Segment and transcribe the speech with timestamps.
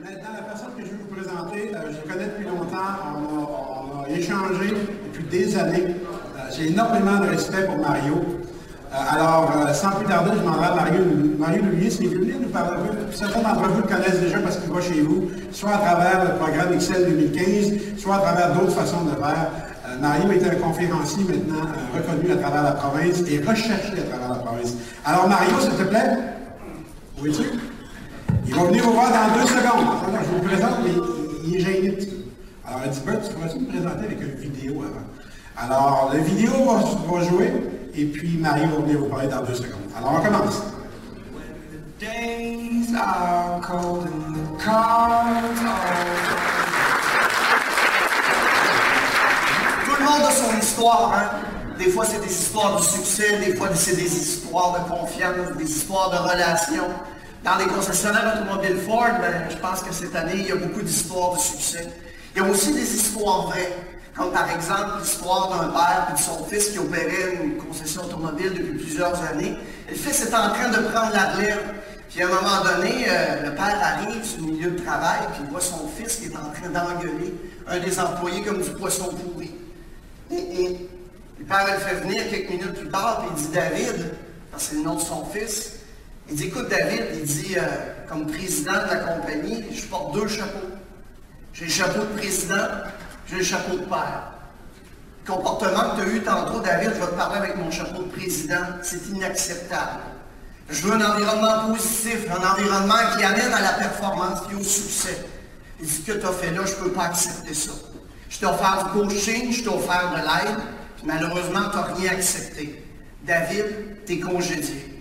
[0.00, 4.08] Maintenant, la personne que je vais vous présenter, euh, je connais depuis longtemps, on a,
[4.08, 4.72] échangé
[5.06, 5.86] depuis des années.
[5.88, 8.14] Euh, j'ai énormément de respect pour Mario.
[8.14, 11.02] Euh, alors, sans plus tarder, je m'en vais à Mario,
[11.36, 12.78] Mario Louis, qui est venu nous parler.
[13.10, 16.38] Certains d'entre vous le connaissent déjà parce qu'il va chez vous, soit à travers le
[16.38, 19.50] programme Excel 2015, soit à travers d'autres façons de faire.
[20.00, 24.44] Mario est un conférencier maintenant reconnu à travers la province et recherché à travers la
[24.44, 24.74] province.
[25.04, 26.18] Alors, Mario, s'il te plaît,
[27.20, 27.77] où es-tu?
[28.48, 29.86] Il va venir vous voir dans deux secondes.
[30.24, 30.90] je vous présente, mais
[31.44, 31.98] il, est gêné.
[32.66, 35.04] Alors, il dit, Bert, tu pourrais me présenter avec une vidéo avant?
[35.58, 37.52] Alors, la vidéo va, jouer,
[37.94, 39.80] et puis Marie va venir vous parler dans deux secondes.
[39.94, 40.62] Alors, on commence.
[42.00, 44.58] days are cold and the
[49.84, 51.36] Tout le monde a son histoire, hein?
[51.78, 55.70] Des fois, c'est des histoires de succès, des fois, c'est des histoires de confiance, des
[55.70, 56.88] histoires de relations.
[57.44, 60.82] Dans les concessionnaires automobiles Ford, ben, je pense que cette année, il y a beaucoup
[60.82, 61.88] d'histoires de succès.
[62.34, 63.72] Il y a aussi des histoires vraies,
[64.16, 68.52] comme par exemple l'histoire d'un père et de son fils qui opérait une concession automobile
[68.54, 69.56] depuis plusieurs années.
[69.88, 71.74] le fils est en train de prendre la relève.
[72.10, 75.42] Puis à un moment donné, euh, le père arrive sur le milieu de travail, puis
[75.44, 77.34] il voit son fils qui est en train d'engueuler
[77.68, 79.52] un des employés comme du poisson pourri.
[80.30, 80.76] Et,
[81.38, 84.14] le père le fait venir quelques minutes plus tard, puis il dit David,
[84.50, 85.77] parce que c'est le nom de son fils,
[86.30, 87.62] il dit, écoute David, il dit, euh,
[88.08, 90.68] comme président de la compagnie, je porte deux chapeaux.
[91.54, 92.66] J'ai le chapeau de président,
[93.26, 94.32] j'ai le chapeau de père.
[95.24, 98.02] Le comportement que tu as eu tantôt, David, je vais te parler avec mon chapeau
[98.02, 100.00] de président, c'est inacceptable.
[100.68, 105.24] Je veux un environnement positif, un environnement qui amène à la performance et au succès.
[105.80, 107.72] Il dit, ce que tu as fait là, je ne peux pas accepter ça.
[108.28, 110.56] Je t'ai offert du coaching, je t'ai offert de l'aide,
[111.04, 112.84] malheureusement, tu n'as rien accepté.
[113.24, 113.64] David,
[114.06, 114.97] tu es congédié.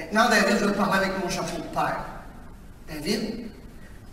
[0.00, 2.00] Maintenant, David, je vais te parler avec mon chapeau de père.
[2.88, 3.50] David,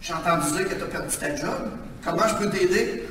[0.01, 1.71] j'ai entendu dire que tu as perdu ta job.
[2.03, 3.07] Comment je peux t'aider?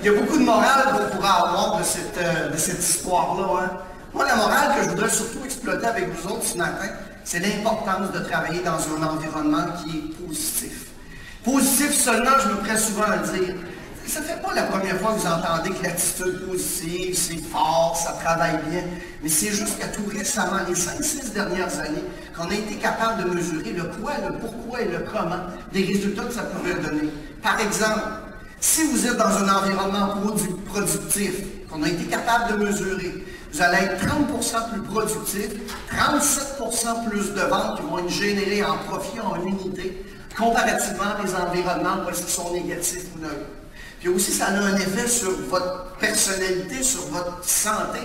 [0.00, 3.62] Il y a beaucoup de morale qu'on pourrait avoir de cette, euh, de cette histoire-là.
[3.62, 3.70] Hein.
[4.12, 6.88] Moi, la morale que je voudrais surtout exploiter avec vous autres ce matin,
[7.22, 10.87] c'est l'importance de travailler dans un environnement qui est positif.
[11.50, 13.54] Positif seulement, je me prête souvent à le dire.
[14.06, 17.96] Ça ne fait pas la première fois que vous entendez que l'attitude positive, c'est fort,
[17.96, 18.82] ça travaille bien.
[19.22, 22.04] Mais c'est juste qu'à tout récemment, les 5-6 dernières années,
[22.36, 25.40] qu'on a été capable de mesurer le quoi, le pourquoi et le comment
[25.72, 27.08] des résultats que ça pouvait donner.
[27.42, 28.02] Par exemple,
[28.60, 30.16] si vous êtes dans un environnement
[30.66, 31.32] productif,
[31.70, 35.48] qu'on a été capable de mesurer, vous allez être 30% plus productif,
[35.96, 40.04] 37% plus de ventes qui vont être générées en profit en unité,
[40.38, 43.50] comparativement à des environnements où est-ce sont négatifs ou neutres.
[43.98, 47.98] Puis aussi, ça a un effet sur votre personnalité, sur votre santé.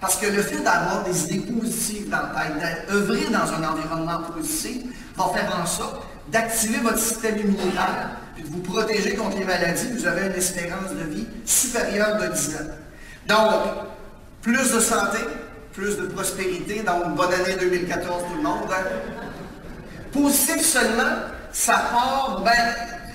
[0.00, 4.20] Parce que le fait d'avoir des idées positives dans la tête, d'œuvrer dans un environnement
[4.34, 4.82] positif,
[5.16, 9.88] va faire en sorte d'activer votre système immunitaire, puis de vous protéger contre les maladies.
[9.96, 12.58] Vous avez une espérance de vie supérieure de 10 ans.
[13.28, 13.62] Donc,
[14.40, 15.18] plus de santé,
[15.72, 16.82] plus de prospérité.
[16.82, 18.68] Donc, bonne année 2014 tout le monde.
[18.70, 18.84] Hein?
[20.12, 22.52] Positif seulement, ça part, ben,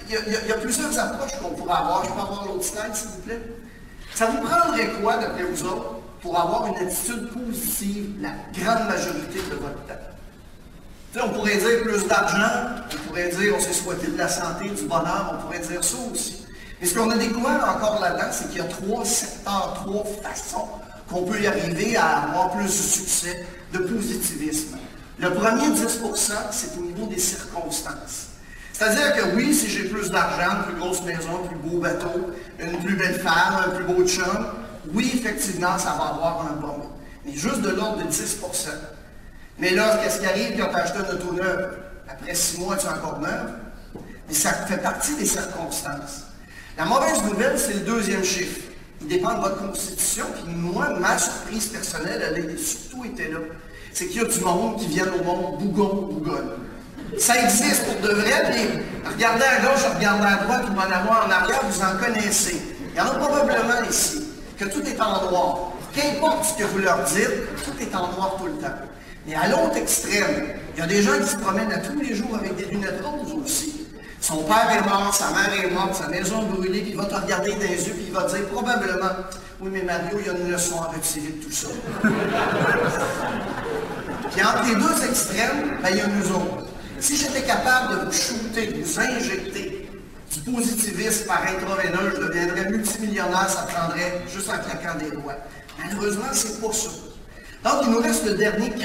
[0.09, 2.05] il y, a plusieurs approches qu'on pourrait avoir.
[2.05, 3.41] Je peux avoir l'autre slide, s'il vous plaît?
[4.13, 5.69] Ça vous prendrait quoi, d'après vous
[6.21, 9.93] pour avoir une attitude positive la grande majorité de votre temps?
[11.23, 14.83] on pourrait dire plus d'argent, on pourrait dire on s'est souhaité de la santé, du
[14.83, 16.45] bonheur, on pourrait dire ça aussi.
[16.79, 20.67] Mais ce qu'on a découvert encore là-dedans, c'est qu'il y a trois secteurs, trois façons
[21.09, 24.77] qu'on peut y arriver à avoir plus de succès, de positivisme.
[25.19, 28.27] Le premier 10% c'est au niveau des circonstances.
[28.71, 32.31] C'est-à-dire que oui, si j'ai plus d'argent, une plus grosse maison, un plus beau bateau,
[32.59, 34.45] une plus belle femme, un plus beau chum,
[34.93, 36.89] oui, effectivement, ça va avoir un bon.
[37.25, 38.69] Mais juste de l'ordre de 10%
[39.57, 41.73] Mais là, qu'est-ce qui arrive quand tu as acheté un auto neuf?
[42.07, 43.49] Après six mois, tu es encore neuf.
[44.27, 46.27] Mais ça fait partie des circonstances.
[46.77, 48.61] La mauvaise nouvelle, c'est le deuxième chiffre.
[49.01, 50.25] Il dépend de votre constitution.
[50.35, 53.39] Puis moi, ma surprise personnelle, elle a surtout été là
[53.97, 56.51] c'est qu'il y a du monde qui vient au monde bougon bougonne.
[57.17, 61.25] Ça existe pour de vrai, puis regardez à gauche, regardez à droite, ou en avant,
[61.25, 62.61] en arrière, vous en connaissez.
[62.93, 64.23] Il y en a probablement ici,
[64.55, 65.71] que tout est en noir.
[65.95, 68.75] Qu'importe ce que vous leur dites, tout est en noir tout le temps.
[69.25, 70.45] Mais à l'autre extrême,
[70.75, 73.01] il y a des gens qui se promènent à tous les jours avec des lunettes
[73.03, 73.87] roses aussi.
[74.21, 77.05] Son père est mort, sa mère est morte, sa maison est brûlée, puis il va
[77.05, 79.09] te regarder dans les yeux, puis il va te dire probablement
[79.59, 81.69] Oui, mais Mario, il y a une leçon à retirer de tout ça.
[84.37, 86.67] Puis entre les deux extrêmes, ben, il y a nous autres.
[86.99, 89.89] Si j'étais capable de vous shooter, de vous injecter
[90.31, 95.37] du positivisme par intraveineuse, je deviendrais multimillionnaire, ça prendrait juste en claquant des doigts.
[95.83, 96.89] Malheureusement, c'est pas ça.
[97.63, 98.77] Donc, il nous reste le dernier 40%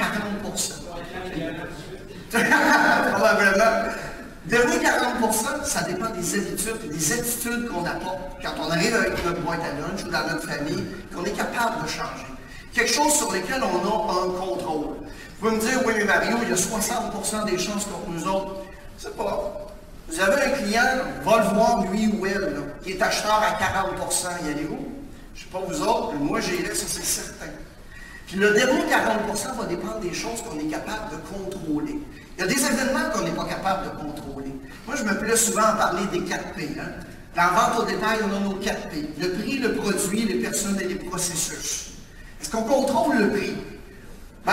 [3.13, 3.93] Probablement.
[4.47, 9.41] Dernier 40% ça dépend des habitudes, des attitudes qu'on apporte quand on arrive avec notre
[9.43, 10.83] boîte à lunch ou dans notre famille,
[11.15, 12.27] qu'on est capable de changer.
[12.73, 14.97] Quelque chose sur lequel on a un contrôle.
[15.43, 18.29] Vous pouvez me dire, oui, mais Mario, il y a 60% des chances contre nous
[18.29, 18.59] autres.
[18.97, 19.67] C'est pas.
[20.09, 20.83] Vous avez un client,
[21.25, 24.79] va le voir, lui ou elle, qui est acheteur à 40% il y a où?
[25.35, 27.51] Je ne sais pas vous autres, mais moi j'irai, ça c'est certain.
[28.29, 31.99] Puis le dernier 40% va dépendre des choses qu'on est capable de contrôler.
[32.39, 34.55] Il y a des événements qu'on n'est pas capable de contrôler.
[34.87, 36.69] Moi, je me plais souvent à parler des 4 P.
[36.79, 37.03] Hein?
[37.35, 39.09] Dans vente au détail, on a nos 4 P.
[39.19, 41.95] Le prix, le produit, les personnes et les processus.
[42.41, 43.57] Est-ce qu'on contrôle le prix?
[44.45, 44.53] Ben,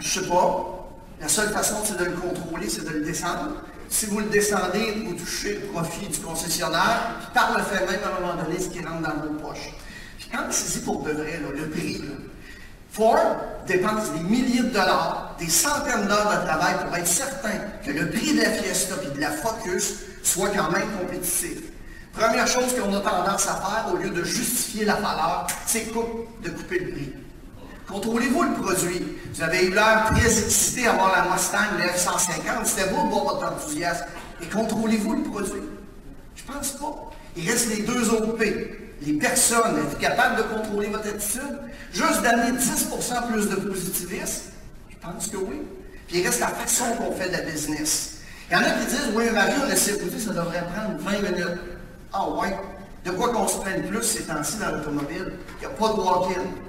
[0.00, 0.90] je sais pas.
[1.20, 3.62] La seule façon, c'est de le contrôler, c'est de le descendre.
[3.88, 8.00] Si vous le descendez, vous touchez le profit du concessionnaire, puis par le fait même,
[8.04, 9.72] à un moment donné, ce qui rentre dans vos poches.
[10.18, 12.02] Puis quand c'est pour de vrai, le prix,
[12.90, 13.36] Ford
[13.66, 18.10] dépense des milliers de dollars, des centaines d'heures de travail pour être certain que le
[18.10, 21.58] prix de la Fiesta et de la Focus soit quand même compétitif.
[22.12, 26.50] Première chose qu'on a tendance à faire, au lieu de justifier la valeur, c'est de
[26.50, 27.12] couper le prix.
[27.88, 29.16] Contrôlez-vous le produit.
[29.32, 32.66] Vous avez eu l'air très excité à voir la Mustang, le F-150.
[32.66, 34.04] C'était beau de voir votre enthousiasme.
[34.42, 35.62] Et contrôlez-vous le produit?
[36.36, 37.10] Je pense pas.
[37.36, 38.94] Il reste les deux autres P.
[39.00, 41.58] Les personnes, êtes-vous capable de contrôler votre attitude?
[41.92, 44.50] Juste d'amener 10% plus de positivisme?
[44.90, 45.62] Je pense que oui.
[46.06, 48.18] Puis il reste la façon qu'on fait de la business.
[48.50, 49.24] Il y en a qui disent, oui,
[49.72, 51.60] essaie écouter, ça devrait prendre 20 minutes.
[52.12, 52.56] Ah ouais.
[53.04, 55.32] De quoi qu'on se prenne plus ces temps-ci dans l'automobile?
[55.56, 56.67] Il n'y a pas de walk-in.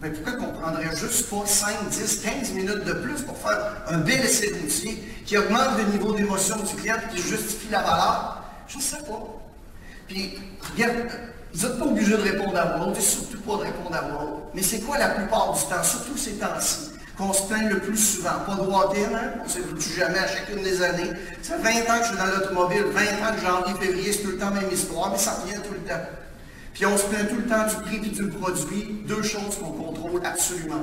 [0.00, 3.98] Mais pourquoi qu'on prendrait juste pas 5, 10, 15 minutes de plus pour faire un
[3.98, 8.42] bel essai routier qui augmente le niveau d'émotion du client et qui justifie la valeur?
[8.66, 9.20] Je ne sais pas.
[10.08, 10.38] Puis,
[10.72, 11.06] regarde,
[11.52, 14.50] vous n'êtes pas obligé de répondre à moi, et surtout pas de répondre à moi.
[14.54, 17.98] Mais c'est quoi la plupart du temps, surtout ces temps-ci, qu'on se plaint le plus
[17.98, 18.40] souvent?
[18.46, 19.32] Pas de walk-in, hein?
[19.40, 21.10] on ne s'évolue jamais à chacune des années.
[21.42, 24.22] Ça fait 20 ans que je suis dans l'automobile, 20 ans que janvier, février, c'est
[24.22, 26.00] tout le temps la même histoire, mais ça revient tout le temps.
[26.80, 29.70] Puis on se plaint tout le temps du prix et du produit, deux choses qu'on
[29.70, 30.80] contrôle absolument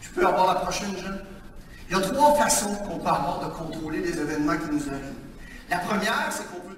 [0.00, 1.14] Je peux avoir la prochaine, Jean?
[1.88, 5.14] Il y a trois façons qu'on peut avoir de contrôler les événements qui nous arrivent.
[5.70, 6.68] La première, c'est qu'on